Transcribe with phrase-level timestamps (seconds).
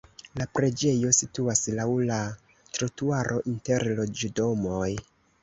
[0.39, 2.17] La preĝejo situas laŭ la
[2.79, 4.91] trotuaro inter loĝdomoj.